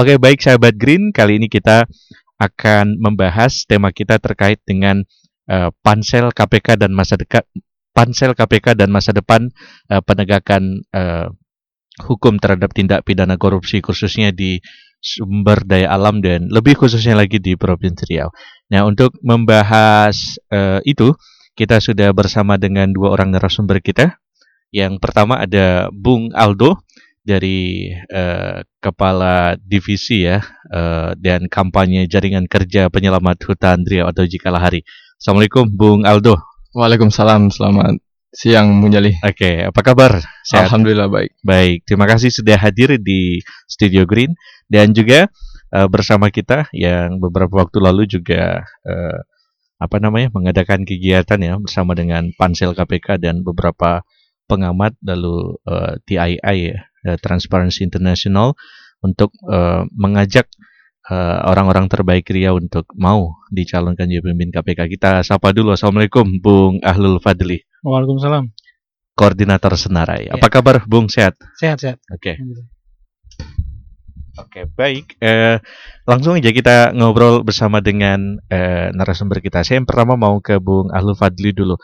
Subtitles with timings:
[0.00, 1.84] Oke, baik sahabat Green, kali ini kita
[2.40, 5.04] akan membahas tema kita terkait dengan
[5.44, 7.44] uh, pansel KPK dan masa dekat
[7.92, 9.52] pansel KPK dan masa depan
[9.92, 11.28] uh, penegakan uh,
[12.00, 14.64] hukum terhadap tindak pidana korupsi khususnya di
[15.04, 18.32] sumber daya alam dan lebih khususnya lagi di Provinsi Riau.
[18.72, 20.16] Nah, untuk membahas
[20.48, 21.12] uh, itu,
[21.52, 24.16] kita sudah bersama dengan dua orang narasumber kita.
[24.72, 26.88] Yang pertama ada Bung Aldo
[27.20, 30.40] dari uh, Kepala Divisi ya
[30.72, 34.80] uh, dan Kampanye Jaringan Kerja Penyelamat Hutan Riau atau Jikalahari.
[35.20, 36.40] Assalamualaikum Bung Aldo.
[36.72, 37.52] Waalaikumsalam.
[37.52, 38.00] Selamat
[38.30, 39.18] siang Munjali.
[39.20, 40.22] Oke, okay, apa kabar?
[40.46, 40.70] Sehat?
[40.70, 41.34] Alhamdulillah baik.
[41.42, 44.32] Baik, terima kasih sudah hadir di Studio Green
[44.70, 45.26] dan juga
[45.74, 49.18] uh, bersama kita yang beberapa waktu lalu juga uh,
[49.80, 54.04] apa namanya mengadakan kegiatan ya bersama dengan Pansel KPK dan beberapa
[54.46, 56.38] pengamat lalu uh, TII
[56.74, 58.56] ya uh, Transparency International
[59.00, 60.44] untuk uh, mengajak
[61.08, 64.80] eh, orang-orang uh, terbaik Riau untuk mau dicalonkan jadi pemimpin KPK.
[64.92, 65.72] Kita sapa dulu.
[65.72, 67.64] Assalamualaikum, Bung Ahlul Fadli.
[67.80, 68.52] Waalaikumsalam.
[69.16, 70.28] Koordinator Senarai.
[70.28, 70.36] Ya.
[70.36, 71.08] Apa kabar, Bung?
[71.08, 71.34] Sehat?
[71.56, 71.98] Sehat, sehat.
[72.12, 72.36] Oke.
[72.36, 72.68] Okay.
[74.40, 75.06] Oke, okay, baik.
[75.20, 75.58] Eh,
[76.08, 79.60] langsung aja kita ngobrol bersama dengan eh, narasumber kita.
[79.66, 81.76] Saya yang pertama mau ke Bung Ahlul Fadli dulu.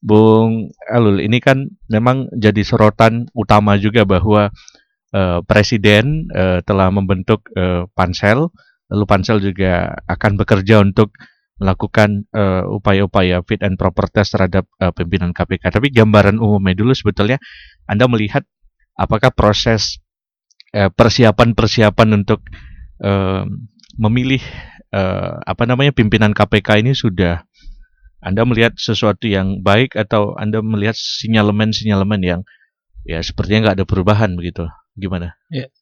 [0.00, 4.48] Bung Alul, ini kan memang jadi sorotan utama juga bahwa
[5.12, 8.48] uh, Presiden uh, telah membentuk uh, pansel,
[8.88, 11.12] lalu pansel juga akan bekerja untuk
[11.60, 12.24] melakukan
[12.72, 15.68] upaya-upaya uh, fit and proper test terhadap uh, pimpinan KPK.
[15.68, 17.36] Tapi gambaran umumnya dulu sebetulnya
[17.84, 18.48] Anda melihat
[18.96, 20.00] apakah proses
[20.72, 22.40] persiapan-persiapan uh, untuk
[24.00, 24.40] memilih
[25.44, 27.46] apa namanya pimpinan KPK ini sudah
[28.20, 32.40] anda melihat sesuatu yang baik atau Anda melihat sinyalemen-sinyalemen yang
[33.08, 34.68] ya sepertinya nggak ada perubahan begitu?
[34.92, 35.40] Gimana?
[35.48, 35.72] Ya.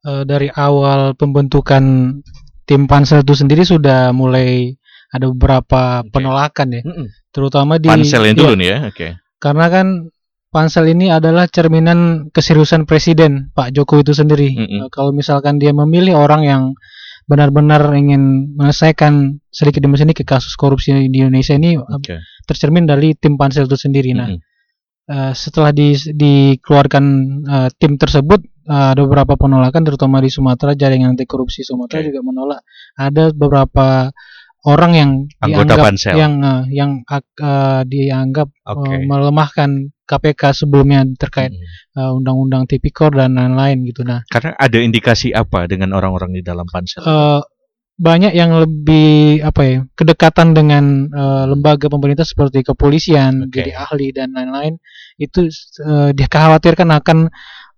[0.00, 2.16] E, dari awal pembentukan
[2.64, 4.80] tim pansel itu sendiri sudah mulai
[5.12, 6.12] ada beberapa okay.
[6.12, 7.06] penolakan ya, mm -mm.
[7.32, 8.96] terutama di pansel yang dulu ya, nih ya, oke.
[8.96, 9.10] Okay.
[9.40, 9.86] Karena kan
[10.48, 14.48] pansel ini adalah cerminan keseriusan presiden Pak Jokowi itu sendiri.
[14.56, 14.80] Mm -mm.
[14.88, 16.62] kalau misalkan dia memilih orang yang
[17.28, 22.16] benar-benar ingin menyelesaikan sedikit demi sedikit kasus korupsi di Indonesia ini okay.
[22.48, 24.16] tercermin dari tim pansel itu sendiri.
[24.16, 25.12] Nah, mm -hmm.
[25.12, 27.04] uh, setelah di, dikeluarkan
[27.44, 28.40] uh, tim tersebut
[28.72, 32.08] uh, ada beberapa penolakan, terutama di Sumatera jaringan anti korupsi Sumatera okay.
[32.08, 32.64] juga menolak.
[32.96, 34.08] Ada beberapa
[34.64, 35.10] orang yang
[35.44, 38.96] anggota dianggap, pansel yang uh, yang uh, dianggap okay.
[38.96, 39.70] uh, melemahkan
[40.08, 42.00] KPK sebelumnya terkait hmm.
[42.00, 46.64] uh, undang-undang tipikor dan lain-lain gitu nah karena ada indikasi apa dengan orang-orang di dalam
[46.64, 47.44] pansel uh,
[47.98, 53.68] banyak yang lebih apa ya kedekatan dengan uh, lembaga pemerintah seperti kepolisian okay.
[53.68, 54.80] jadi ahli dan lain-lain
[55.20, 55.52] itu
[55.84, 57.28] uh, dikhawatirkan akan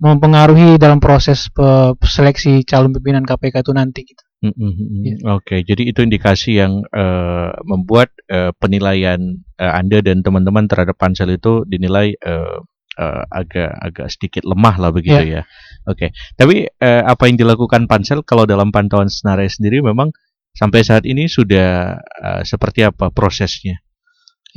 [0.01, 1.53] mempengaruhi dalam proses
[2.01, 4.25] seleksi calon pimpinan KPK itu nanti gitu.
[4.41, 5.01] Mm -hmm.
[5.05, 5.37] yeah.
[5.37, 9.21] Oke, okay, jadi itu indikasi yang uh, membuat uh, penilaian
[9.61, 12.65] uh, Anda dan teman-teman terhadap pansel itu dinilai uh,
[12.97, 15.45] uh, agak agak sedikit lemah lah begitu yeah.
[15.45, 15.83] ya.
[15.85, 16.11] Oke, okay.
[16.41, 20.09] tapi uh, apa yang dilakukan pansel kalau dalam pantauan senarai sendiri memang
[20.57, 23.77] sampai saat ini sudah uh, seperti apa prosesnya?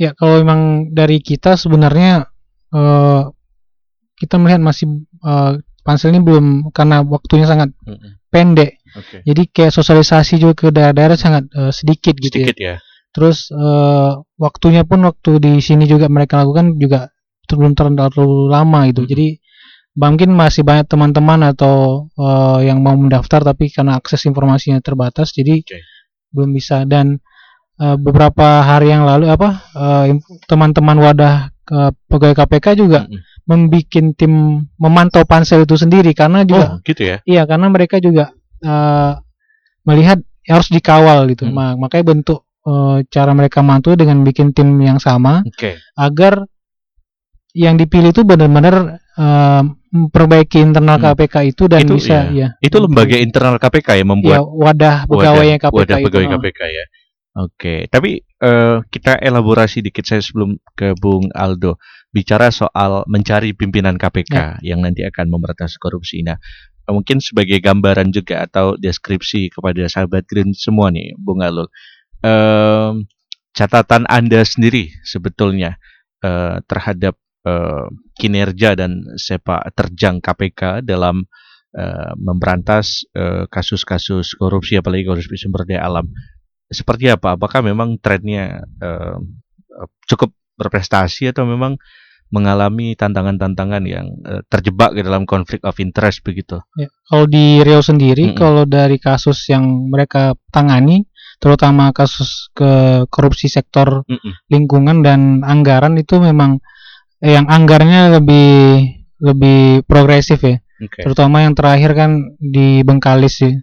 [0.00, 2.32] Ya, kalau memang dari kita sebenarnya
[2.72, 3.30] uh,
[4.16, 8.24] kita melihat masih uh, pansel ini belum karena waktunya sangat -hmm.
[8.32, 9.20] pendek Okay.
[9.26, 12.66] Jadi kayak sosialisasi juga ke daerah-daerah sangat uh, sedikit gitu sedikit ya.
[12.66, 12.76] ya.
[13.14, 17.10] Terus uh, waktunya pun waktu di sini juga mereka lakukan juga
[17.54, 19.06] belum terlalu lama gitu.
[19.06, 19.10] Hmm.
[19.10, 19.26] Jadi
[19.94, 25.62] mungkin masih banyak teman-teman atau uh, yang mau mendaftar tapi karena akses informasinya terbatas jadi
[25.62, 25.86] okay.
[26.34, 27.22] belum bisa dan
[27.78, 29.62] uh, beberapa hari yang lalu apa
[30.50, 31.34] teman-teman uh, wadah
[31.70, 33.46] uh, pegawai KPK juga hmm.
[33.46, 33.86] membuat
[34.18, 37.16] tim memantau pansel itu sendiri karena juga oh, gitu ya.
[37.24, 38.34] Iya, karena mereka juga
[38.64, 39.20] uh,
[39.84, 41.48] melihat harus dikawal gitu.
[41.48, 41.78] Hmm.
[41.80, 45.80] Makanya bentuk uh, cara mereka mantu dengan bikin tim yang sama okay.
[45.96, 46.44] agar
[47.54, 49.62] yang dipilih itu benar-benar uh,
[49.94, 51.06] memperbaiki internal hmm.
[51.06, 52.32] KPK itu dan itu, bisa ya.
[52.34, 52.48] ya.
[52.58, 56.34] Itu lembaga internal KPK yang membuat ya, wadah pegawai KPK wadah pegawai itu.
[56.34, 56.84] KPK ya.
[57.34, 57.80] Oke, okay.
[57.90, 61.82] tapi uh, kita elaborasi dikit saya sebelum ke Bung Aldo
[62.14, 64.62] bicara soal mencari pimpinan KPK ya.
[64.62, 66.22] yang nanti akan memberantas korupsi.
[66.22, 66.38] Nah,
[66.88, 71.68] mungkin sebagai gambaran juga atau deskripsi kepada sahabat Green semua nih, Bung Alul.
[72.24, 73.08] Um,
[73.54, 75.76] catatan Anda sendiri sebetulnya
[76.24, 77.16] uh, terhadap
[77.46, 81.24] uh, kinerja dan sepak terjang KPK dalam
[81.76, 83.06] uh, memberantas
[83.48, 86.10] kasus-kasus uh, korupsi apalagi korupsi sumber daya alam.
[86.68, 87.36] Seperti apa?
[87.38, 89.20] Apakah memang trennya uh,
[90.08, 91.76] cukup berprestasi atau memang
[92.34, 96.58] mengalami tantangan-tantangan yang uh, terjebak di dalam konflik of interest begitu.
[96.74, 98.40] Ya, kalau di Riau sendiri, mm -hmm.
[98.42, 101.06] kalau dari kasus yang mereka tangani,
[101.38, 104.32] terutama kasus ke korupsi sektor mm -hmm.
[104.50, 106.58] lingkungan dan anggaran itu memang
[107.22, 108.82] eh, yang anggarnya lebih
[109.22, 110.58] lebih progresif ya.
[110.74, 111.06] Okay.
[111.06, 113.54] Terutama yang terakhir kan di Bengkalis sih.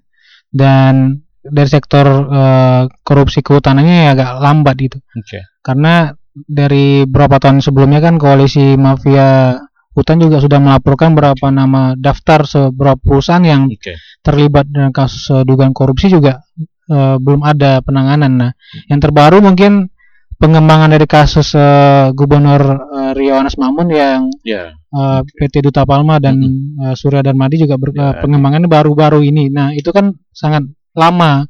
[0.51, 4.97] Dan dari sektor uh, korupsi kehutanannya ya agak lambat gitu.
[5.15, 5.41] Okay.
[5.63, 9.59] Karena dari beberapa tahun sebelumnya kan koalisi mafia
[9.91, 13.99] hutan juga sudah melaporkan berapa nama daftar seberapa perusahaan yang okay.
[14.23, 16.39] terlibat dengan kasus uh, dugaan korupsi juga
[16.87, 18.31] uh, belum ada penanganan.
[18.31, 18.51] Nah,
[18.87, 19.91] yang terbaru mungkin
[20.39, 24.73] pengembangan dari kasus uh, Gubernur uh, Rio Anas Mamun yang yeah.
[24.95, 26.81] uh, PT Duta Palma dan mm -hmm.
[26.87, 28.17] uh, Surya Darmadi juga ber, yeah.
[28.23, 29.51] pengembangannya baru-baru ini.
[29.51, 30.63] Nah, itu kan sangat
[30.95, 31.45] lama.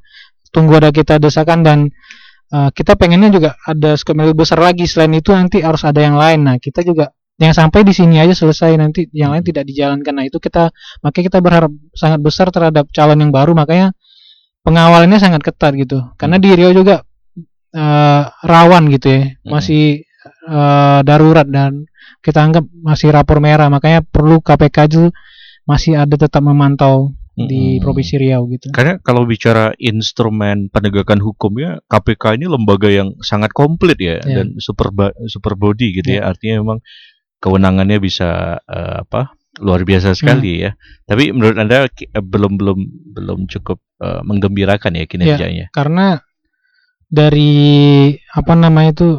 [0.51, 1.79] Tunggu ada kita desakan dan
[2.51, 4.85] uh, kita pengennya juga ada skop lebih besar lagi.
[4.85, 6.45] Selain itu nanti harus ada yang lain.
[6.45, 7.09] Nah kita juga
[7.41, 8.75] yang sampai di sini aja selesai.
[8.77, 10.13] Nanti yang lain tidak dijalankan.
[10.13, 10.69] Nah itu kita
[11.01, 13.55] makanya kita berharap sangat besar terhadap calon yang baru.
[13.55, 13.95] Makanya
[14.67, 16.03] pengawalannya sangat ketat gitu.
[16.19, 17.01] Karena di Rio juga
[17.73, 19.21] uh, rawan gitu ya.
[19.47, 20.05] Masih
[20.45, 21.87] uh, darurat dan
[22.21, 23.71] kita anggap masih rapor merah.
[23.71, 25.09] Makanya perlu KPK itu
[25.65, 28.75] masih ada tetap memantau di Provinsi Riau gitu.
[28.75, 34.43] Karena kalau bicara instrumen penegakan hukumnya KPK ini lembaga yang sangat komplit ya yeah.
[34.43, 34.91] dan super
[35.31, 36.27] super body gitu yeah.
[36.27, 36.35] ya.
[36.35, 36.79] Artinya memang
[37.39, 39.35] kewenangannya bisa uh, apa?
[39.59, 40.63] luar biasa sekali hmm.
[40.63, 40.71] ya.
[41.03, 42.79] Tapi menurut Anda uh, belum belum
[43.19, 45.67] belum cukup uh, menggembirakan ya kinerjanya.
[45.67, 46.23] Yeah, karena
[47.11, 49.09] dari apa namanya itu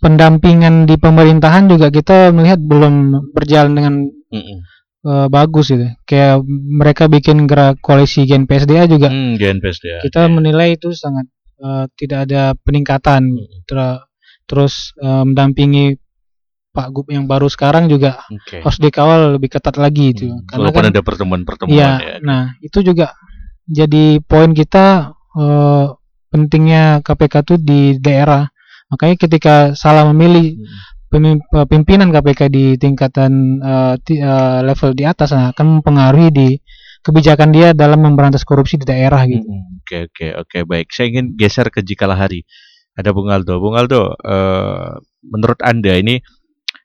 [0.00, 4.73] pendampingan di pemerintahan juga kita melihat belum berjalan dengan mm -mm
[5.04, 5.86] uh, bagus itu.
[6.08, 9.12] Kayak mereka bikin gerak koalisi Gen PSDA juga.
[9.12, 10.02] Hmm, Gen PSDA.
[10.02, 10.32] Kita okay.
[10.32, 11.28] menilai itu sangat
[11.60, 13.22] uh, tidak ada peningkatan.
[13.28, 13.62] Hmm.
[13.68, 13.78] Ter
[14.44, 15.96] terus uh, mendampingi
[16.74, 18.60] Pak Gub yang baru sekarang juga okay.
[18.60, 20.26] harus dikawal lebih ketat lagi itu.
[20.26, 20.42] Hmm.
[20.48, 22.16] Karena kan ada pertemuan-pertemuan ya, ya.
[22.24, 23.14] Nah, itu juga
[23.64, 25.86] jadi poin kita uh,
[26.28, 28.50] pentingnya KPK itu di daerah.
[28.90, 30.93] Makanya ketika salah memilih hmm
[31.70, 36.48] pimpinan KPK di tingkatan uh, uh, level di atas nah, akan mempengaruhi di
[37.04, 39.44] kebijakan dia dalam memberantas korupsi di daerah gitu.
[39.84, 40.88] Oke oke oke baik.
[40.90, 42.42] Saya ingin geser ke Jikalah Hari.
[42.94, 43.58] Ada Bung Aldo.
[43.58, 44.96] Bung Aldo, uh,
[45.26, 46.22] menurut anda ini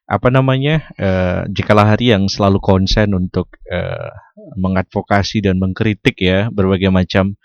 [0.10, 4.10] apa namanya uh, Jikalah Hari yang selalu konsen untuk uh,
[4.58, 7.38] mengadvokasi dan mengkritik ya berbagai macam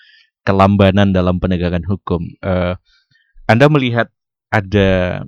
[0.49, 2.25] kelambanan dalam penegakan hukum.
[2.41, 2.75] Uh,
[3.45, 4.09] anda melihat
[4.49, 5.23] ada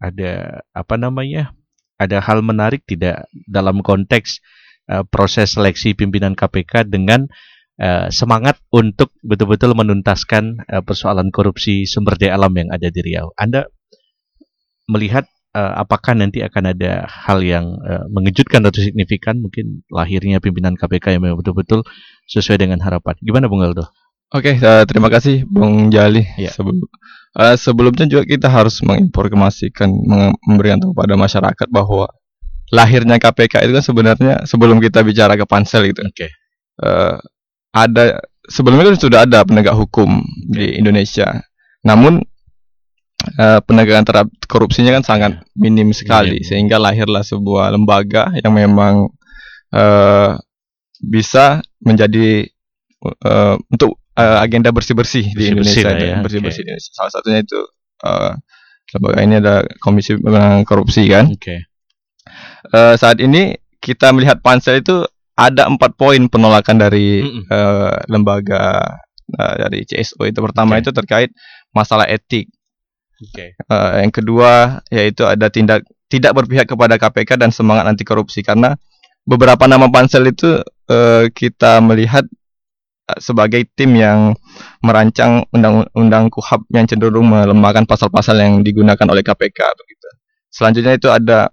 [0.00, 1.52] ada apa namanya
[2.00, 4.40] ada hal menarik tidak dalam konteks
[4.88, 7.28] uh, proses seleksi pimpinan KPK dengan
[7.76, 13.36] uh, semangat untuk betul-betul menuntaskan uh, persoalan korupsi sumber daya alam yang ada di Riau.
[13.36, 13.68] Anda
[14.88, 20.74] melihat uh, apakah nanti akan ada hal yang uh, mengejutkan atau signifikan mungkin lahirnya pimpinan
[20.80, 21.84] KPK yang betul-betul
[22.26, 23.14] sesuai dengan harapan.
[23.20, 23.86] Gimana Bung Aldo?
[24.30, 26.22] Oke, okay, uh, terima kasih Bung Jali.
[26.38, 26.54] Ya.
[26.54, 26.86] Sebelum
[27.34, 29.90] uh, sebelumnya juga kita harus menginformasikan
[30.46, 32.06] memberikan tahu pada masyarakat bahwa
[32.70, 35.98] lahirnya KPK itu kan sebenarnya sebelum kita bicara ke pansel itu.
[36.06, 36.14] Oke.
[36.14, 36.30] Okay.
[36.78, 37.18] Uh,
[37.74, 41.42] ada sebelumnya kan sudah ada penegak hukum di Indonesia.
[41.82, 42.22] Namun
[43.34, 46.46] uh, penegakan terhadap korupsinya kan sangat minim sekali minim.
[46.46, 49.10] sehingga lahirlah sebuah lembaga yang memang
[49.74, 50.38] uh,
[51.02, 52.46] bisa menjadi
[53.26, 56.20] uh, untuk uh, agenda bersih-bersih di Indonesia ya.
[56.20, 56.76] bersih-bersih okay.
[56.92, 57.58] Salah satunya itu
[58.04, 58.36] uh,
[58.92, 61.32] lembaga ini ada Komisi Pemberantasan Korupsi kan.
[61.34, 61.64] Okay.
[62.70, 65.02] Uh, saat ini kita melihat pansel itu
[65.38, 67.44] ada empat poin penolakan dari mm -mm.
[67.48, 69.00] Uh, lembaga
[69.40, 70.84] uh, dari CSO itu pertama okay.
[70.84, 71.30] itu terkait
[71.72, 72.52] masalah etik.
[73.30, 73.56] Okay.
[73.68, 78.74] Uh, yang kedua yaitu ada tindak tidak berpihak kepada KPK dan semangat anti korupsi karena
[79.24, 82.26] beberapa nama pansel itu uh, kita melihat
[83.18, 84.36] sebagai tim yang
[84.84, 90.08] merancang undang-undang KUHAP yang cenderung melemahkan pasal-pasal yang digunakan oleh KPK begitu.
[90.50, 91.50] Selanjutnya itu ada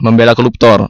[0.00, 0.88] membela koruptor.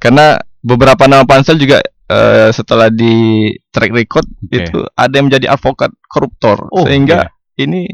[0.00, 1.80] Karena beberapa nama pansel juga
[2.10, 4.64] uh, setelah di track record okay.
[4.64, 7.64] itu ada yang menjadi advokat koruptor oh, sehingga yeah.
[7.64, 7.88] ini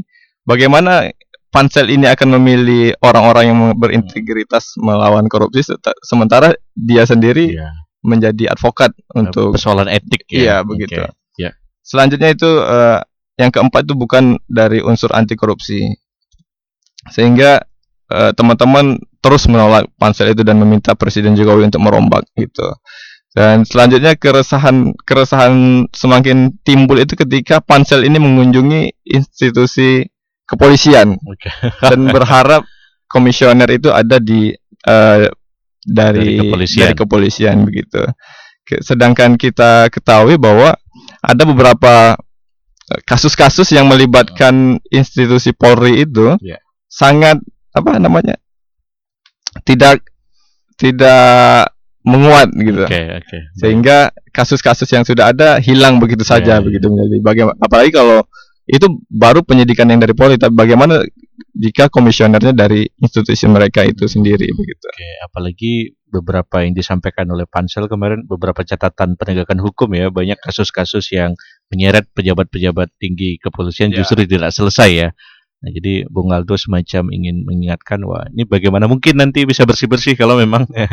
[0.47, 1.11] bagaimana
[1.51, 5.67] pansel ini akan memilih orang-orang yang berintegritas melawan korupsi
[6.07, 10.39] sementara dia sendiri yeah menjadi advokat untuk persoalan etik ya.
[10.39, 11.01] Iya, begitu.
[11.01, 11.13] Okay.
[11.37, 11.53] Yeah.
[11.85, 13.01] Selanjutnya itu uh,
[13.37, 15.89] yang keempat itu bukan dari unsur anti korupsi.
[17.09, 17.61] Sehingga
[18.13, 22.69] uh, teman-teman terus menolak pansel itu dan meminta Presiden Jokowi untuk merombak gitu.
[23.31, 30.03] Dan selanjutnya keresahan keresahan semakin timbul itu ketika pansel ini mengunjungi institusi
[30.51, 31.55] kepolisian okay.
[31.79, 32.67] dan berharap
[33.07, 34.51] komisioner itu ada di
[34.83, 35.31] uh,
[35.85, 36.83] dari, dari kepolisian.
[36.87, 38.03] dari kepolisian begitu.
[38.85, 40.79] Sedangkan kita ketahui bahwa
[41.21, 42.15] ada beberapa
[42.91, 46.61] eh, kasus-kasus yang melibatkan institusi Polri itu yeah.
[46.87, 47.43] sangat
[47.75, 48.39] apa namanya
[49.67, 50.07] tidak
[50.79, 52.89] tidak menguat gitu.
[52.89, 53.41] Okay, okay.
[53.61, 58.25] Sehingga kasus-kasus yang sudah ada hilang begitu saja yeah, begitu menjadi bagaimana apalagi kalau
[58.71, 61.03] itu baru penyidikan yang dari Polri tapi bagaimana
[61.55, 64.87] jika komisionernya dari institusi mereka itu sendiri begitu.
[64.87, 65.73] Oke, apalagi
[66.11, 71.39] beberapa yang disampaikan oleh Pansel kemarin beberapa catatan penegakan hukum ya banyak kasus-kasus yang
[71.71, 74.03] menyeret pejabat-pejabat tinggi kepolisian ya.
[74.03, 75.09] justru tidak selesai ya.
[75.61, 80.41] Nah, jadi Bung Aldo semacam ingin mengingatkan wah ini bagaimana mungkin nanti bisa bersih-bersih kalau
[80.41, 80.89] memang uh,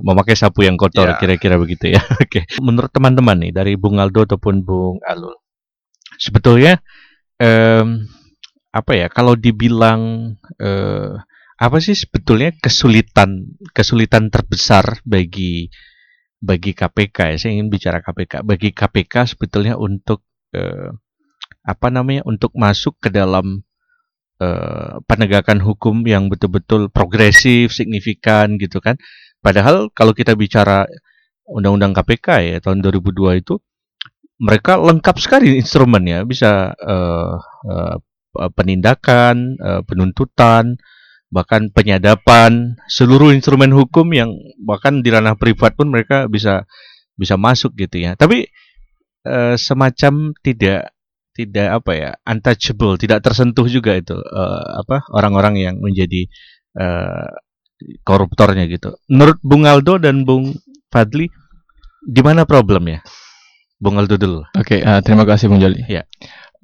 [0.06, 1.16] memakai sapu yang kotor ya.
[1.16, 2.02] kira-kira begitu ya.
[2.24, 2.50] Oke.
[2.58, 5.38] Menurut teman-teman nih dari Bung Aldo ataupun Bung Alul
[6.18, 6.78] sebetulnya
[7.40, 8.06] um,
[8.74, 11.14] apa ya kalau dibilang uh,
[11.54, 15.70] apa sih sebetulnya kesulitan kesulitan terbesar bagi
[16.42, 17.36] bagi KPK ya?
[17.38, 20.26] Saya ingin bicara KPK bagi KPK sebetulnya untuk
[20.58, 20.90] uh,
[21.64, 23.62] apa namanya untuk masuk ke dalam
[24.42, 28.98] uh, penegakan hukum yang betul-betul progresif signifikan gitu kan.
[29.38, 30.90] Padahal kalau kita bicara
[31.46, 33.54] undang-undang KPK ya tahun 2002 itu
[34.42, 36.26] mereka lengkap sekali instrumennya.
[36.26, 37.38] Bisa uh,
[37.70, 37.96] uh,
[38.54, 40.78] penindakan, uh, penuntutan,
[41.30, 44.30] bahkan penyadapan, seluruh instrumen hukum yang
[44.62, 46.66] bahkan di ranah privat pun mereka bisa
[47.14, 48.14] bisa masuk gitu ya.
[48.14, 48.46] Tapi
[49.26, 50.94] uh, semacam tidak
[51.34, 54.14] tidak apa ya untouchable, tidak tersentuh juga itu
[54.78, 56.30] apa orang-orang yang menjadi
[58.06, 58.94] koruptornya gitu.
[59.10, 60.54] Menurut Bung Aldo dan Bung
[60.94, 61.26] Fadli,
[62.06, 63.02] di mana problemnya?
[63.82, 64.40] Bung Aldo dulu.
[64.54, 65.82] Oke, okay, uh, terima kasih Bung Jali.
[65.90, 66.06] Ya.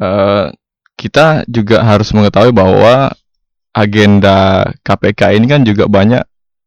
[0.01, 0.55] Uh,
[1.01, 3.17] kita juga harus mengetahui bahwa
[3.73, 6.21] agenda KPK ini kan juga banyak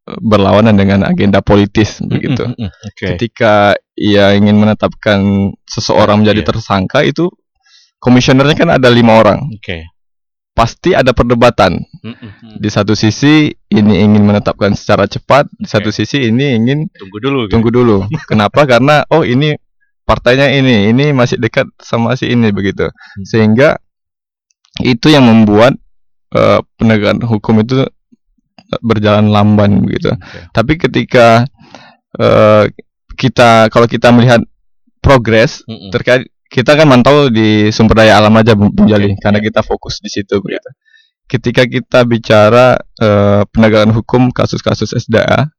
[0.10, 2.50] eh, berlawanan dengan agenda politis begitu.
[2.98, 3.13] Okay.
[3.13, 6.50] Ketika ia ingin menetapkan seseorang menjadi yeah.
[6.50, 7.30] tersangka itu
[8.02, 9.54] komisionernya kan ada lima orang.
[9.62, 9.86] Okay.
[10.54, 11.82] Pasti ada perdebatan.
[12.62, 17.42] Di satu sisi ini ingin menetapkan secara cepat, di satu sisi ini ingin tunggu dulu.
[17.50, 17.98] Tunggu dulu.
[18.30, 18.62] Kenapa?
[18.70, 19.58] Karena oh ini
[20.06, 22.86] partainya ini, ini masih dekat sama si ini begitu.
[22.86, 23.25] Hmm.
[23.25, 23.82] Sehingga
[24.82, 25.77] itu yang membuat
[26.34, 27.86] uh, penegakan hukum itu
[28.82, 30.15] berjalan lamban begitu.
[30.18, 30.50] Okay.
[30.50, 31.27] Tapi ketika
[32.18, 32.65] uh,
[33.13, 34.42] kita kalau kita melihat
[35.03, 35.89] progres mm -mm.
[35.94, 39.22] terkait kita kan mantau di sumber daya alam aja Jali okay.
[39.22, 40.70] karena kita fokus di situ begitu.
[41.25, 45.50] Ketika kita bicara uh, penegakan hukum kasus-kasus SDA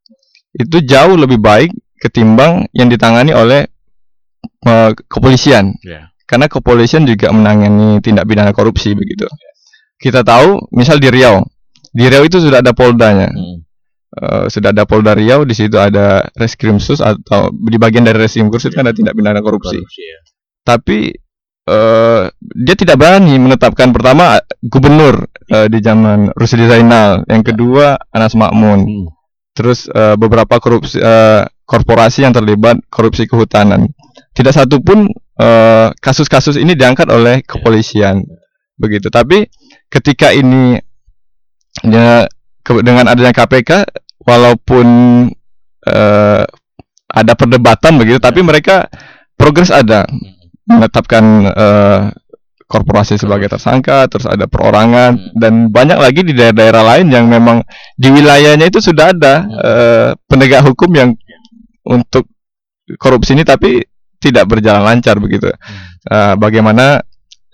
[0.54, 3.66] itu jauh lebih baik ketimbang yang ditangani oleh
[4.66, 5.74] uh, kepolisian.
[5.82, 6.13] Yeah.
[6.34, 9.30] Karena kepolisian juga menangani tindak pidana korupsi begitu.
[10.02, 11.46] Kita tahu, misal di Riau,
[11.94, 13.30] di Riau itu sudah ada poldanya.
[13.30, 13.62] Hmm.
[14.14, 18.86] Uh, sudah ada Polda Riau, di situ ada Reskrimsus atau di bagian dari Reskrimsus kan
[18.86, 19.74] ada tindak pidana korupsi.
[19.74, 20.18] korupsi ya.
[20.62, 20.98] Tapi
[21.66, 28.38] uh, dia tidak berani menetapkan pertama gubernur uh, di zaman Rusdi Zainal, yang kedua Anas
[28.38, 28.80] Makmun.
[28.86, 29.06] Hmm.
[29.50, 33.90] Terus uh, beberapa korupsi uh, korporasi yang terlibat korupsi kehutanan.
[34.30, 38.22] Tidak satu pun uh, kasus-kasus ini diangkat oleh kepolisian.
[38.74, 39.08] Begitu.
[39.10, 39.46] Tapi
[39.86, 40.78] ketika ini
[41.86, 42.26] ya,
[42.62, 43.86] ke, dengan adanya KPK
[44.22, 44.86] walaupun
[45.86, 46.42] uh,
[47.14, 48.90] ada perdebatan begitu, tapi mereka
[49.38, 50.02] progres ada
[50.66, 51.24] menetapkan
[51.54, 52.02] uh,
[52.64, 55.38] korporasi sebagai tersangka, terus ada perorangan hmm.
[55.38, 57.62] dan banyak lagi di daerah-daerah lain yang memang
[57.94, 61.10] di wilayahnya itu sudah ada uh, penegak hukum yang
[61.84, 62.26] untuk
[62.98, 63.84] korupsi ini tapi
[64.24, 65.52] tidak berjalan lancar begitu.
[66.08, 67.04] Uh, bagaimana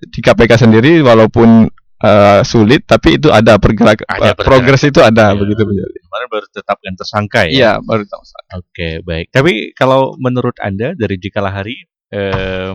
[0.01, 1.67] di KPK sendiri walaupun
[2.01, 5.37] uh, sulit tapi itu ada pergerakan uh, progres itu ada ya.
[5.37, 5.63] begitu.
[5.67, 7.53] Kemarin baru tetapkan tersangka ya.
[7.53, 8.53] Iya, baru tersangka.
[8.63, 9.27] Oke, baik.
[9.31, 12.75] Tapi kalau menurut Anda dari jikalah hari eh,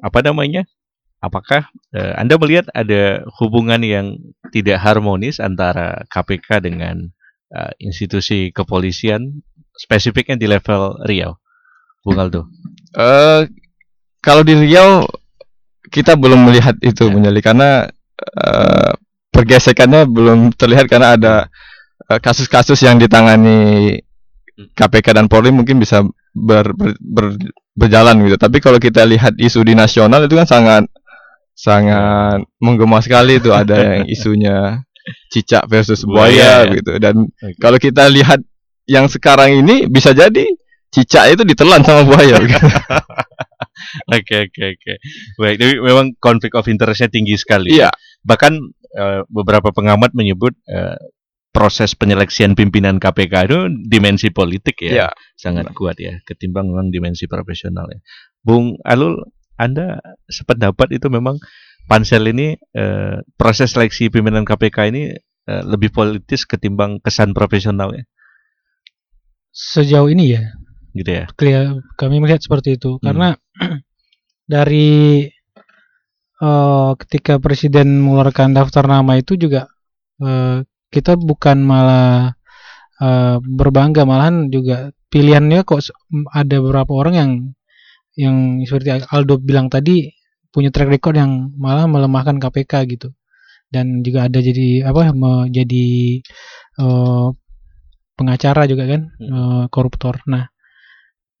[0.00, 0.68] apa namanya?
[1.24, 4.20] Apakah eh, Anda melihat ada hubungan yang
[4.52, 7.08] tidak harmonis antara KPK dengan
[7.50, 9.42] uh, institusi kepolisian
[9.74, 11.34] spesifiknya di level Riau,
[12.06, 12.46] Bung Aldo?
[12.94, 13.50] Uh,
[14.22, 15.04] kalau di Riau
[15.90, 17.12] kita belum melihat itu ya.
[17.12, 17.70] menjadi karena
[18.40, 18.92] uh,
[19.34, 21.34] pergesekannya belum terlihat karena ada
[22.06, 23.98] eh, kasus-kasus uh, yang ditangani
[24.78, 25.16] KPK hmm.
[25.18, 27.34] dan Polri mungkin bisa ber, ber, ber,
[27.74, 28.38] berjalan gitu.
[28.38, 30.84] Tapi kalau kita lihat isu di nasional itu kan sangat
[31.54, 34.82] sangat menggema sekali itu ada yang isunya
[35.30, 36.72] cicak versus buaya ya.
[36.74, 37.54] gitu dan okay.
[37.60, 38.40] kalau kita lihat
[38.88, 40.44] yang sekarang ini bisa jadi
[40.94, 42.38] cicak itu ditelan sama buaya.
[44.10, 44.92] Oke oke oke.
[45.38, 47.74] Baik, jadi memang konflik of interestnya tinggi sekali.
[47.74, 47.90] Iya.
[48.22, 48.52] Bahkan
[48.96, 50.98] uh, beberapa pengamat menyebut uh,
[51.54, 55.08] proses penyeleksian pimpinan KPK itu dimensi politik ya, ya.
[55.38, 55.78] sangat benar.
[55.78, 58.02] kuat ya ketimbang memang dimensi profesional ya.
[58.42, 59.22] Bung Alul,
[59.54, 61.38] Anda sependapat itu memang
[61.86, 65.14] pansel ini eh, proses seleksi pimpinan KPK ini
[65.46, 68.02] eh, lebih politis ketimbang kesan profesional ya.
[69.54, 70.42] Sejauh ini ya,
[70.94, 71.24] gitu ya.
[71.34, 73.02] Clear, kami melihat seperti itu hmm.
[73.02, 73.28] karena
[74.54, 75.26] dari
[76.40, 79.66] uh, ketika presiden mengeluarkan daftar nama itu juga
[80.22, 82.38] uh, kita bukan malah
[83.02, 85.82] uh, berbangga malahan juga pilihannya kok
[86.30, 87.30] ada beberapa orang yang
[88.14, 90.14] yang seperti Aldo bilang tadi
[90.54, 93.10] punya track record yang malah melemahkan KPK gitu
[93.74, 96.22] dan juga ada jadi apa menjadi
[96.78, 97.34] uh,
[98.14, 100.46] pengacara juga kan uh, koruptor nah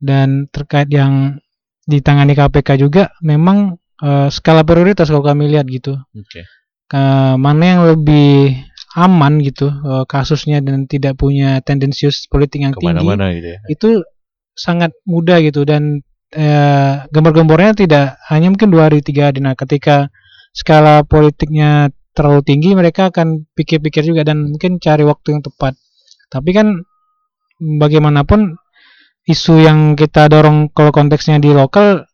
[0.04, 1.40] dan terkait yang
[1.88, 6.44] ditangani KPK juga memang uh, skala prioritas kalau kami lihat gitu okay.
[6.92, 8.60] uh, mana yang lebih
[8.94, 13.04] aman gitu uh, kasusnya dan tidak punya tendensius politik yang tinggi
[13.40, 13.60] gitu ya.
[13.68, 13.88] itu
[14.54, 16.04] sangat mudah gitu dan
[16.36, 20.08] uh, gembar-gembornya tidak hanya mungkin dua hari tiga hari nah ketika
[20.54, 25.74] skala politiknya terlalu tinggi mereka akan pikir-pikir juga dan mungkin cari waktu yang tepat
[26.30, 26.86] tapi kan
[27.58, 28.54] bagaimanapun
[29.24, 32.04] isu yang kita dorong kalau konteksnya di lokal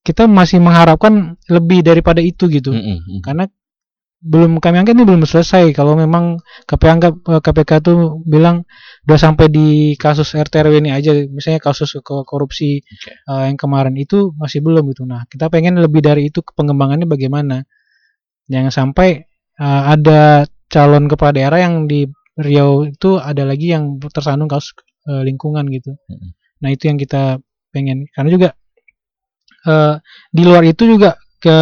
[0.00, 3.20] kita masih mengharapkan lebih daripada itu gitu mm -hmm.
[3.20, 3.44] karena
[4.18, 7.94] belum kami anggap ini belum selesai kalau memang KPK anggap KPK itu
[8.26, 8.66] bilang
[9.06, 13.14] udah sampai di kasus RTRW ini aja misalnya kasus korupsi okay.
[13.30, 17.62] uh, yang kemarin itu masih belum gitu nah kita pengen lebih dari itu pengembangannya bagaimana
[18.50, 19.22] jangan sampai
[19.62, 24.74] uh, ada calon kepala daerah yang di Riau itu ada lagi yang tersandung kasus
[25.06, 26.37] uh, lingkungan gitu hmm.
[26.58, 27.38] Nah itu yang kita
[27.70, 28.48] pengen karena juga
[29.68, 30.00] uh,
[30.32, 31.58] di luar itu juga ke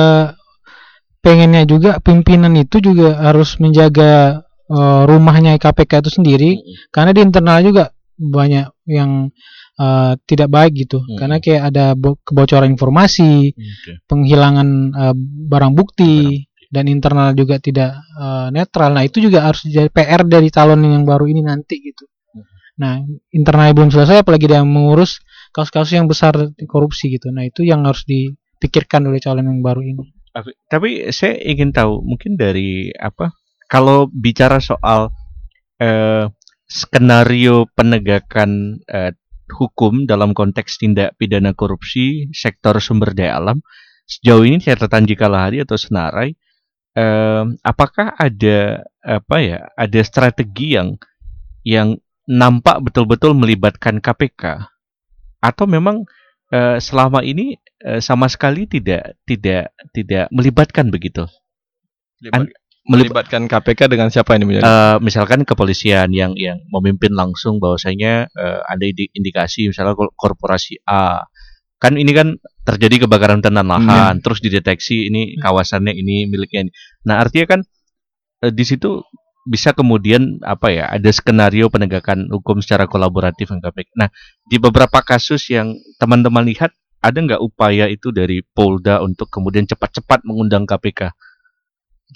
[1.21, 6.95] pengennya juga pimpinan itu juga harus menjaga uh, rumahnya KPK itu sendiri hmm.
[6.95, 7.85] karena di internal juga
[8.17, 9.29] banyak yang
[9.77, 11.17] uh, tidak baik gitu hmm.
[11.21, 11.93] karena kayak ada
[12.25, 13.97] kebocoran informasi, okay.
[14.09, 15.15] penghilangan uh,
[15.51, 16.73] barang bukti barang.
[16.73, 18.97] dan internal juga tidak uh, netral.
[18.97, 22.09] Nah, itu juga harus jadi PR dari calon yang baru ini nanti gitu.
[22.77, 23.01] Nah,
[23.33, 25.25] internal belum selesai apalagi dia mengurus
[25.57, 26.37] kasus-kasus yang besar
[26.69, 27.33] korupsi gitu.
[27.33, 30.05] Nah, itu yang harus dipikirkan oleh calon yang baru ini.
[30.69, 33.33] Tapi saya ingin tahu mungkin dari apa
[33.73, 35.09] kalau bicara soal
[35.81, 36.29] eh,
[36.69, 39.17] skenario penegakan eh,
[39.49, 43.65] hukum dalam konteks tindak pidana korupsi sektor sumber daya alam
[44.05, 46.37] sejauh ini catatan jika hari atau senarai
[46.93, 51.01] eh, apakah ada apa ya ada strategi yang
[51.65, 54.67] yang nampak betul-betul melibatkan KPK
[55.41, 56.07] atau memang
[56.51, 61.29] eh, selama ini Eh, sama sekali tidak tidak tidak melibatkan begitu.
[62.33, 62.49] An
[62.89, 64.65] melibatkan KPK dengan siapa ini?
[64.65, 71.29] Uh, misalkan kepolisian yang yang memimpin langsung bahwasanya uh, ada indikasi misalnya korporasi A
[71.77, 74.23] kan ini kan terjadi kebakaran hutan dan lahan hmm.
[74.25, 76.73] terus dideteksi ini kawasannya ini miliknya ini.
[77.05, 77.61] Nah artinya kan
[78.41, 79.05] uh, di situ
[79.47, 83.89] bisa kemudian apa ya ada skenario penegakan hukum secara kolaboratif dengan KPK.
[83.95, 84.09] Nah
[84.43, 90.27] di beberapa kasus yang teman-teman lihat ada nggak upaya itu dari Polda untuk kemudian cepat-cepat
[90.27, 91.15] mengundang KPK?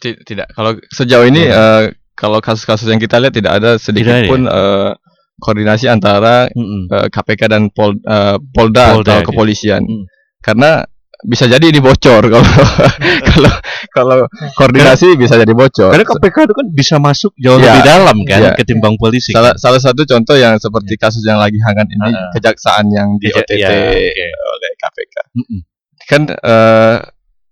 [0.03, 0.55] Tidak.
[0.55, 4.93] Kalau sejauh ini uh, kalau kasus-kasus yang kita lihat tidak ada sedikit tidak pun uh,
[5.40, 6.83] koordinasi antara mm -mm.
[6.90, 9.83] Uh, KPK dan Pol, uh, Polda, Polda atau kepolisian.
[9.83, 10.05] Mm.
[10.43, 10.85] Karena
[11.20, 12.44] bisa jadi ini bocor kalau
[13.30, 13.52] kalau
[13.92, 14.16] kalau
[14.56, 15.92] koordinasi karena, bisa jadi bocor.
[15.92, 18.52] Karena KPK itu kan bisa masuk jauh ya, lebih dalam kan ya.
[18.56, 19.37] ketimbang polisi.
[19.37, 19.61] Salah kan?
[19.61, 21.00] salah satu contoh yang seperti ya.
[21.04, 24.28] kasus yang lagi hangat ini uh, kejaksaan yang di OTT ya, okay.
[24.33, 25.14] oleh KPK.
[25.37, 25.61] Mm -mm.
[26.09, 26.96] Kan uh,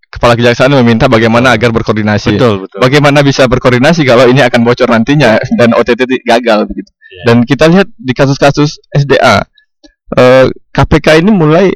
[0.08, 2.40] kepala kejaksaan meminta bagaimana agar berkoordinasi.
[2.40, 2.78] Betul, betul.
[2.80, 6.90] Bagaimana bisa berkoordinasi kalau ini akan bocor nantinya dan OTT gagal begitu.
[7.08, 7.22] Ya.
[7.32, 9.44] Dan kita lihat di kasus-kasus SDA
[10.16, 11.66] uh, KPK ini mulai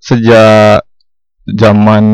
[0.00, 0.84] sejak
[1.54, 2.04] zaman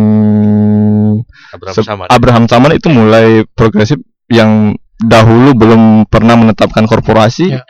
[1.53, 2.07] Abraham Samad.
[2.13, 7.57] Abraham Samad itu mulai progresif yang dahulu belum pernah menetapkan korporasi.
[7.57, 7.63] Ya.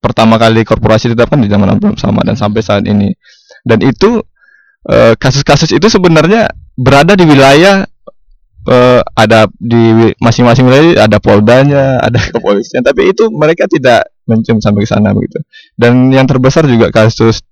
[0.00, 3.12] Pertama kali korporasi ditetapkan di zaman Abraham Samad dan sampai saat ini.
[3.60, 4.24] Dan itu
[4.88, 6.48] eh, kasus-kasus itu sebenarnya
[6.80, 7.84] berada di wilayah
[8.64, 14.84] uh, ada di masing-masing wilayah ada poldanya, ada kepolisian, tapi itu mereka tidak mencium sampai
[14.84, 15.44] ke sana begitu.
[15.76, 17.44] Dan yang terbesar juga kasus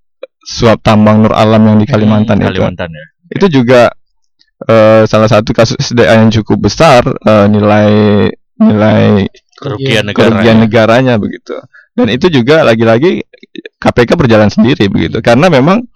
[0.49, 2.97] suap tambang Nur Alam yang di Kalimantan, hmm, Kalimantan itu.
[2.97, 3.93] Ya itu juga
[4.69, 11.55] uh, salah satu kasus SDA yang cukup besar uh, nilai nilai kerugian, kerugian negaranya begitu
[11.95, 13.23] dan itu juga lagi-lagi
[13.79, 15.87] KPK berjalan sendiri begitu karena memang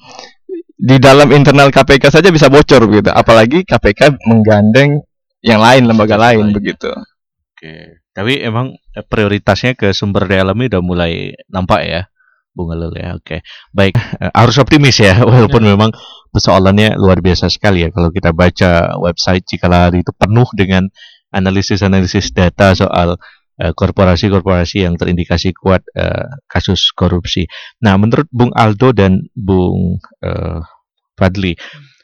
[0.82, 5.02] di dalam internal KPK saja bisa bocor begitu apalagi KPK menggandeng
[5.42, 8.76] yang lain lembaga lain begitu oke tapi emang
[9.08, 12.02] prioritasnya ke sumber daya alam udah mulai nampak ya.
[12.52, 13.16] Bunga Lul ya.
[13.16, 13.40] Oke.
[13.72, 13.96] Baik,
[14.36, 15.72] harus optimis ya walaupun ya.
[15.72, 15.90] memang
[16.32, 20.88] persoalannya luar biasa sekali ya kalau kita baca website Cikalari itu penuh dengan
[21.32, 23.20] analisis-analisis data soal
[23.70, 27.46] korporasi-korporasi yang terindikasi kuat uh, kasus korupsi.
[27.84, 30.58] Nah, menurut Bung Aldo dan Bung uh,
[31.14, 31.54] Fadli,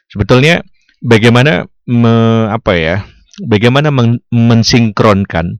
[0.07, 0.63] sebetulnya
[1.03, 2.97] bagaimana me, apa ya?
[3.43, 5.59] Bagaimana men mensinkronkan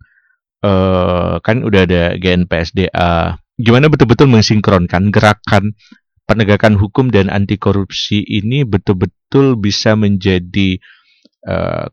[0.63, 3.39] uh, kan udah ada GNPSDA.
[3.59, 5.75] Gimana betul-betul mensinkronkan gerakan
[6.29, 10.77] penegakan hukum dan anti korupsi ini betul-betul bisa menjadi
[11.49, 11.89] uh,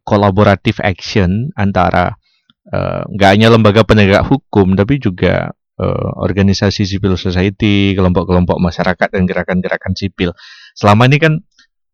[0.85, 2.20] action antara
[3.09, 9.22] nggak uh, hanya lembaga penegak hukum tapi juga uh, organisasi civil society, kelompok-kelompok masyarakat dan
[9.25, 10.33] gerakan-gerakan sipil.
[10.77, 11.33] Selama ini kan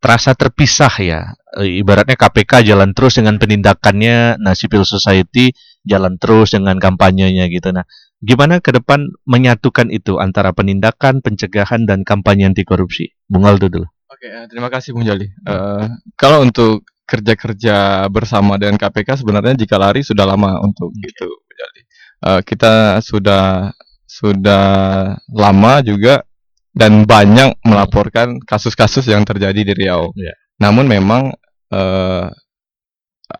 [0.02, 1.20] terasa terpisah ya.
[1.55, 5.55] Ibaratnya KPK jalan terus dengan penindakannya, nah civil society
[5.87, 7.70] jalan terus dengan kampanyenya gitu.
[7.70, 7.87] Nah,
[8.22, 13.12] gimana ke depan menyatukan itu antara penindakan, pencegahan dan kampanye anti korupsi?
[13.26, 13.87] Bung Aldo dulu.
[14.08, 15.26] Oke, uh, terima kasih Bung Jali.
[15.42, 21.56] Uh, kalau untuk kerja-kerja bersama dengan KPK sebenarnya jika lari sudah lama untuk itu Bung
[21.58, 21.82] Jali.
[22.22, 23.74] Uh, kita sudah
[24.06, 24.64] sudah
[25.35, 26.22] lama juga
[26.72, 30.14] dan banyak melaporkan kasus-kasus yang terjadi di Riau.
[30.14, 30.37] Yeah.
[30.62, 31.35] Namun memang
[31.72, 32.26] uh,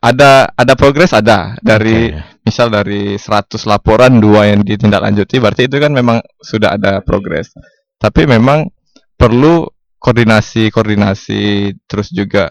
[0.01, 2.32] ada ada progres ada dari okay.
[2.43, 7.55] Misal dari 100 laporan dua yang ditindaklanjuti berarti itu kan memang sudah ada progres.
[7.99, 8.67] Tapi memang
[9.15, 9.67] perlu
[10.03, 12.51] koordinasi-koordinasi terus juga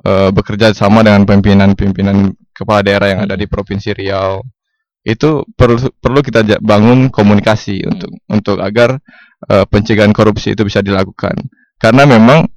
[0.00, 4.40] uh, bekerja sama dengan pimpinan-pimpinan kepala daerah yang ada di Provinsi Riau.
[5.06, 8.96] Itu perlu perlu kita bangun komunikasi untuk untuk agar
[9.52, 11.36] uh, pencegahan korupsi itu bisa dilakukan.
[11.76, 12.48] Karena memang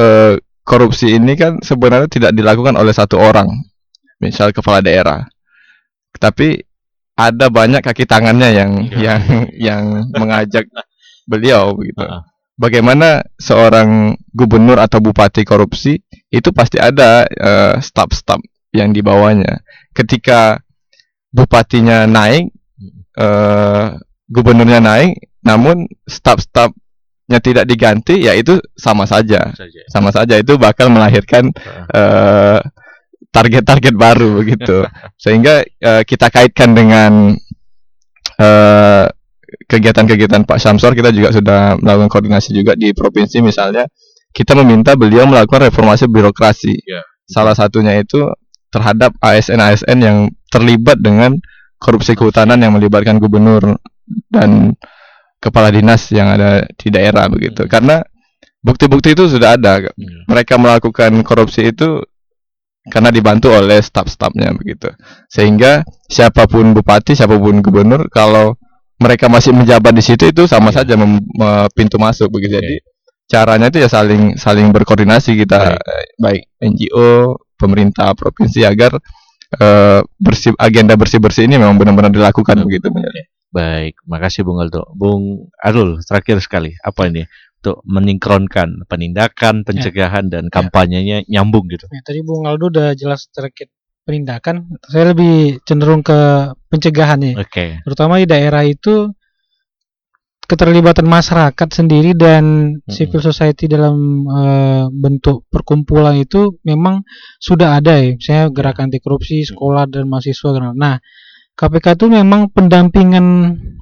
[0.00, 0.34] uh,
[0.64, 3.46] korupsi ini kan sebenarnya tidak dilakukan oleh satu orang,
[4.18, 5.28] misal kepala daerah,
[6.24, 6.64] tapi
[7.14, 9.20] ada banyak kaki tangannya yang ya.
[9.20, 9.84] yang yang
[10.20, 10.64] mengajak
[11.28, 12.00] beliau begitu.
[12.00, 12.22] Uh -huh.
[12.54, 15.98] Bagaimana seorang gubernur atau bupati korupsi
[16.30, 18.38] itu pasti ada uh, staf-staf
[18.70, 19.58] yang dibawanya.
[19.90, 20.62] Ketika
[21.34, 22.54] bupatinya naik,
[23.18, 23.98] uh,
[24.30, 29.50] gubernurnya naik, namun staf-stafnya tidak diganti, ya itu sama saja,
[29.90, 31.50] sama saja itu bakal melahirkan
[31.90, 32.62] uh,
[33.34, 34.86] target-target baru begitu.
[35.22, 37.34] Sehingga uh, kita kaitkan dengan
[38.38, 39.04] uh,
[39.66, 43.90] kegiatan-kegiatan Pak Samsor, kita juga sudah melakukan koordinasi juga di provinsi misalnya,
[44.30, 46.74] kita meminta beliau melakukan reformasi birokrasi.
[46.86, 47.02] Yeah.
[47.26, 48.30] Salah satunya itu
[48.70, 50.18] terhadap ASN-ASN yang
[50.50, 51.38] terlibat dengan
[51.78, 53.78] korupsi kehutanan yang melibatkan gubernur
[54.28, 54.74] dan
[55.38, 57.64] kepala dinas yang ada di daerah begitu.
[57.64, 57.70] Hmm.
[57.70, 57.96] Karena
[58.64, 59.84] bukti-bukti itu sudah ada.
[59.84, 60.24] Hmm.
[60.28, 62.02] Mereka melakukan korupsi itu
[62.88, 64.92] karena dibantu oleh staf-stafnya begitu.
[65.28, 68.56] Sehingga siapa pun bupati, siapa pun gubernur kalau
[69.00, 70.76] mereka masih menjabat di situ itu sama yeah.
[70.84, 71.20] saja mem,
[71.72, 72.60] pintu masuk begitu.
[72.60, 72.64] Okay.
[72.64, 72.76] Jadi
[73.24, 79.00] caranya itu ya saling saling berkoordinasi kita baik, baik NGO, pemerintah provinsi agar
[79.58, 82.92] uh, bersih agenda bersih-bersih ini memang benar-benar dilakukan begitu.
[83.54, 84.82] Baik, makasih Bung Aldo.
[84.98, 87.22] Bung Arul, terakhir sekali, apa ini
[87.64, 89.64] untuk meninkronkan penindakan, ya.
[89.64, 90.32] pencegahan ya.
[90.36, 91.40] dan kampanyenya ya.
[91.40, 91.88] nyambung gitu.
[91.88, 93.72] Ya, tadi Bung Aldo udah jelas terkait
[94.04, 97.40] penindakan, saya lebih cenderung ke pencegahannya.
[97.40, 97.48] Oke.
[97.48, 97.68] Okay.
[97.88, 99.08] Terutama di daerah itu
[100.44, 102.92] keterlibatan masyarakat sendiri dan hmm.
[102.92, 107.00] civil society dalam uh, bentuk perkumpulan itu memang
[107.40, 110.76] sudah ada ya, misalnya gerakan anti korupsi sekolah dan mahasiswa.
[110.76, 111.00] Nah,
[111.54, 113.26] KPK itu memang pendampingan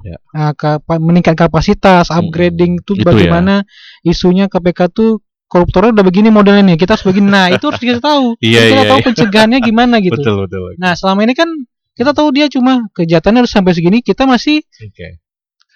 [0.05, 0.17] ya.
[0.37, 2.81] uh, kapa, meningkat kapasitas, upgrading hmm.
[2.85, 3.65] itu bagaimana
[4.05, 4.13] ya.
[4.13, 7.29] isunya KPK tuh koruptornya udah begini modelnya nih, kita harus begini.
[7.29, 8.37] Nah, itu harus kita tahu.
[8.45, 9.05] iya, kita iya, tahu iya.
[9.09, 10.17] pencegahannya gimana gitu.
[10.17, 10.81] Betul, betul, betul.
[10.81, 11.49] Nah, selama ini kan
[11.93, 15.21] kita tahu dia cuma kejahatannya harus sampai segini, kita masih okay.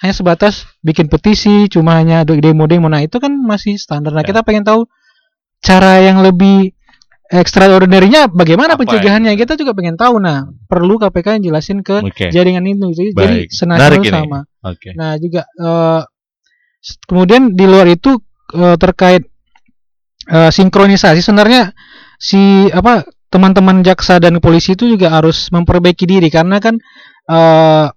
[0.01, 2.89] hanya sebatas bikin petisi, cuma hanya demo-demo.
[2.89, 4.13] Nah, itu kan masih standar.
[4.13, 4.33] Nah, ya.
[4.33, 4.85] kita pengen tahu
[5.61, 6.76] cara yang lebih
[7.27, 9.39] extraordinary-nya bagaimana Apa pencegahannya ya?
[9.39, 12.31] kita juga pengen tahu nah perlu KPK yang jelasin ke okay.
[12.31, 14.95] jaringan itu jadi, jadi senada sama okay.
[14.95, 16.01] nah juga uh,
[17.07, 18.15] kemudian di luar itu
[18.55, 19.27] uh, terkait
[20.31, 21.75] uh, sinkronisasi sebenarnya
[22.15, 26.79] si apa teman-teman jaksa dan polisi itu juga harus memperbaiki diri karena kan
[27.27, 27.91] uh,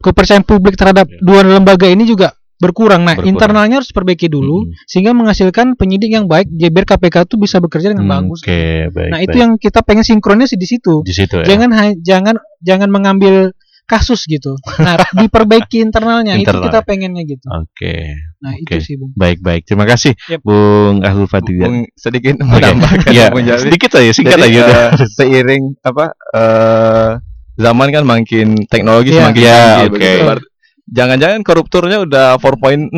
[0.00, 1.20] kepercayaan publik terhadap yeah.
[1.20, 3.02] dua lembaga ini juga berkurang.
[3.02, 3.32] Nah, berkurang.
[3.32, 4.84] internalnya harus perbaiki dulu hmm.
[4.84, 8.38] sehingga menghasilkan penyidik yang baik biar KPK itu bisa bekerja dengan hmm, bagus.
[8.44, 9.26] Okay, baik, nah, baik.
[9.26, 11.00] itu yang kita pengen sinkronnya sih di situ.
[11.00, 11.56] Di situ ya.
[11.56, 13.56] Jangan jangan jangan mengambil
[13.90, 14.54] kasus gitu.
[14.78, 16.62] Nah, diperbaiki internalnya Internal.
[16.62, 17.46] itu kita pengennya gitu.
[17.50, 17.66] Oke.
[17.74, 18.02] Okay.
[18.38, 18.78] Nah, okay.
[18.78, 19.10] itu sih, Bung.
[19.18, 19.66] Baik, baik.
[19.66, 20.38] Terima kasih, yep.
[20.46, 21.58] Bung Ahlul Fadil.
[21.58, 24.62] Bung sedikit menambahkan ya, sedikit aja, singkat Jadi, aja.
[24.94, 27.18] Uh, seiring apa uh,
[27.58, 29.18] zaman kan makin teknologi yeah.
[29.18, 30.48] semakin yeah, canggih okay.
[30.90, 32.90] Jangan-jangan koruptornya udah 4.0.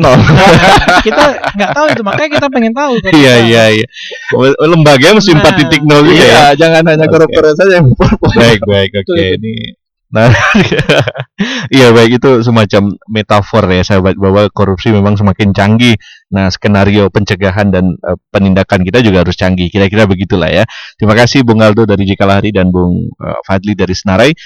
[1.05, 2.93] kita nggak tahu itu makanya kita pengen tahu.
[3.13, 3.87] Iya iya iya.
[4.65, 6.45] Lembaga mesti nah, 4.0 juga iya, ya.
[6.57, 7.13] Jangan hanya okay.
[7.13, 8.33] koruptornya saja yang 4.0.
[8.33, 9.37] Baik baik oke okay.
[9.37, 9.77] ini
[10.13, 10.29] Nah,
[11.73, 15.97] iya baik itu semacam metafor ya sahabat bahwa korupsi memang semakin canggih.
[16.29, 19.73] Nah, skenario pencegahan dan uh, penindakan kita juga harus canggih.
[19.73, 20.69] Kira-kira begitulah ya.
[21.01, 24.37] Terima kasih Bung Aldo dari Jikalahari dan Bung uh, Fadli dari Senarai.